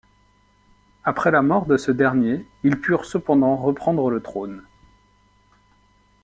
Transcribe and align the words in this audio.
Après 1.03 1.29
la 1.29 1.43
mort 1.43 1.67
de 1.67 1.77
ce 1.77 1.91
dernier, 1.91 2.43
ils 2.63 2.81
purent 2.81 3.05
cependant 3.05 3.55
reprendre 3.55 4.09
le 4.09 4.19
trône. 4.19 4.63